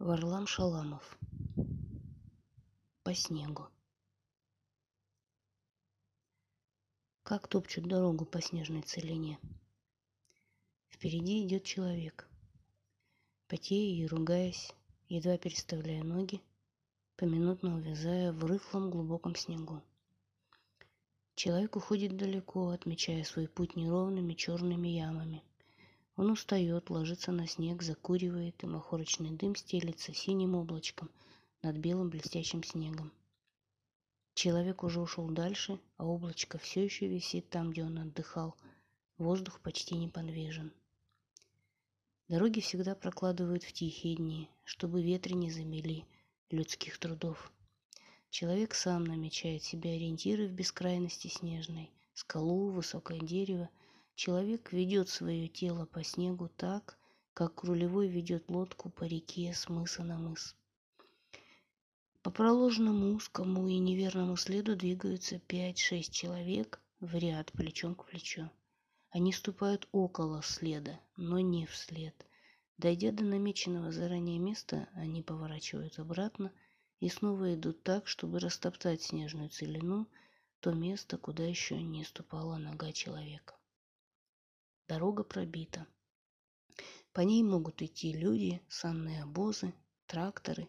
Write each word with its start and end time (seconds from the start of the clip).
Варлам 0.00 0.46
Шаламов. 0.46 1.18
По 3.02 3.12
снегу. 3.14 3.66
Как 7.24 7.48
топчут 7.48 7.88
дорогу 7.88 8.24
по 8.24 8.40
снежной 8.40 8.82
целине. 8.82 9.40
Впереди 10.88 11.44
идет 11.44 11.64
человек. 11.64 12.28
Потея 13.48 14.04
и 14.04 14.06
ругаясь, 14.06 14.72
едва 15.08 15.36
переставляя 15.36 16.04
ноги, 16.04 16.40
поминутно 17.16 17.74
увязая 17.74 18.32
в 18.32 18.44
рыхлом 18.44 18.90
глубоком 18.90 19.34
снегу. 19.34 19.82
Человек 21.34 21.74
уходит 21.74 22.16
далеко, 22.16 22.68
отмечая 22.68 23.24
свой 23.24 23.48
путь 23.48 23.74
неровными 23.74 24.34
черными 24.34 24.86
ямами– 24.86 25.42
он 26.18 26.32
устает, 26.32 26.90
ложится 26.90 27.30
на 27.30 27.46
снег, 27.46 27.80
закуривает, 27.80 28.64
и 28.64 28.66
махорочный 28.66 29.30
дым 29.30 29.54
стелится 29.54 30.12
синим 30.12 30.56
облачком 30.56 31.08
над 31.62 31.76
белым 31.76 32.10
блестящим 32.10 32.64
снегом. 32.64 33.12
Человек 34.34 34.82
уже 34.82 35.00
ушел 35.00 35.28
дальше, 35.28 35.78
а 35.96 36.04
облачко 36.04 36.58
все 36.58 36.84
еще 36.84 37.06
висит 37.06 37.48
там, 37.50 37.70
где 37.70 37.84
он 37.84 37.98
отдыхал. 37.98 38.56
Воздух 39.16 39.60
почти 39.60 39.94
неподвижен. 39.94 40.72
Дороги 42.26 42.58
всегда 42.58 42.96
прокладывают 42.96 43.62
в 43.62 43.72
тихие 43.72 44.16
дни, 44.16 44.50
чтобы 44.64 45.00
ветры 45.00 45.34
не 45.34 45.52
замели 45.52 46.04
людских 46.50 46.98
трудов. 46.98 47.52
Человек 48.30 48.74
сам 48.74 49.04
намечает 49.04 49.62
себе 49.62 49.92
ориентиры 49.92 50.48
в 50.48 50.52
бескрайности 50.52 51.28
снежной, 51.28 51.92
скалу, 52.12 52.70
высокое 52.70 53.20
дерево– 53.20 53.68
Человек 54.18 54.72
ведет 54.72 55.08
свое 55.08 55.46
тело 55.46 55.86
по 55.86 56.02
снегу 56.02 56.48
так, 56.48 56.98
как 57.34 57.62
рулевой 57.62 58.08
ведет 58.08 58.50
лодку 58.50 58.90
по 58.90 59.04
реке 59.04 59.54
с 59.54 59.68
мыса 59.68 60.02
на 60.02 60.18
мыс. 60.18 60.56
По 62.22 62.32
проложенному 62.32 63.14
узкому 63.14 63.68
и 63.68 63.78
неверному 63.78 64.36
следу 64.36 64.74
двигаются 64.74 65.38
пять-шесть 65.38 66.12
человек 66.12 66.80
в 66.98 67.14
ряд 67.14 67.52
плечом 67.52 67.94
к 67.94 68.06
плечу. 68.06 68.50
Они 69.10 69.32
ступают 69.32 69.88
около 69.92 70.42
следа, 70.42 70.98
но 71.16 71.38
не 71.38 71.66
вслед. 71.66 72.26
Дойдя 72.76 73.12
до 73.12 73.22
намеченного 73.22 73.92
заранее 73.92 74.40
места, 74.40 74.88
они 74.94 75.22
поворачивают 75.22 76.00
обратно 76.00 76.52
и 76.98 77.08
снова 77.08 77.54
идут 77.54 77.84
так, 77.84 78.08
чтобы 78.08 78.40
растоптать 78.40 79.00
снежную 79.00 79.48
целину, 79.48 80.08
то 80.58 80.72
место, 80.72 81.18
куда 81.18 81.44
еще 81.44 81.80
не 81.80 82.02
ступала 82.02 82.56
нога 82.56 82.90
человека. 82.90 83.54
Дорога 84.88 85.22
пробита. 85.22 85.86
По 87.12 87.20
ней 87.20 87.42
могут 87.42 87.82
идти 87.82 88.14
люди, 88.14 88.62
санные 88.70 89.22
обозы, 89.22 89.74
тракторы. 90.06 90.66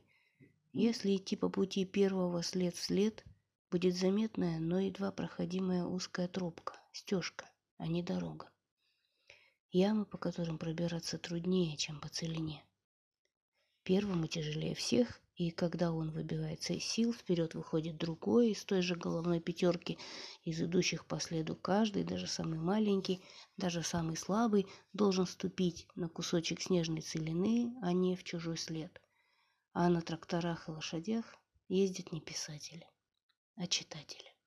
Если 0.73 1.16
идти 1.16 1.38
по 1.38 1.48
пути 1.50 1.86
первого 1.86 2.44
след 2.44 2.75
в 2.75 2.84
след, 2.84 3.23
будет 3.72 3.95
заметная, 3.95 4.59
но 4.59 4.81
едва 4.81 5.14
проходимая 5.14 5.86
узкая 5.86 6.28
тропка, 6.28 6.73
стежка, 6.92 7.50
а 7.78 7.88
не 7.88 8.03
дорога. 8.03 8.50
Ямы, 9.72 10.06
по 10.06 10.17
которым 10.17 10.58
пробираться 10.58 11.17
труднее, 11.17 11.78
чем 11.78 12.02
по 12.02 12.09
целине. 12.09 12.66
Первому 13.84 14.28
тяжелее 14.28 14.75
всех 14.75 15.22
и 15.39 15.51
когда 15.51 15.93
он 15.93 16.11
выбивается 16.11 16.73
из 16.73 16.83
сил, 16.83 17.13
вперед 17.13 17.53
выходит 17.53 17.95
другой 17.95 18.51
из 18.51 18.65
той 18.65 18.81
же 18.81 18.95
головной 18.95 19.39
пятерки, 19.39 19.97
из 20.43 20.61
идущих 20.61 21.05
по 21.05 21.17
следу 21.21 21.55
каждый, 21.55 22.03
даже 22.03 22.27
самый 22.27 22.59
маленький, 22.59 23.23
даже 23.55 23.81
самый 23.81 24.17
слабый, 24.17 24.67
должен 24.91 25.25
ступить 25.25 25.87
на 25.95 26.09
кусочек 26.09 26.59
снежной 26.59 26.99
целины, 26.99 27.73
а 27.81 27.93
не 27.93 28.17
в 28.17 28.25
чужой 28.25 28.57
след. 28.57 29.01
А 29.71 29.87
на 29.87 30.01
тракторах 30.01 30.67
и 30.67 30.71
лошадях 30.71 31.33
ездят 31.69 32.11
не 32.11 32.19
писатели, 32.19 32.85
а 33.55 33.65
читатели. 33.65 34.38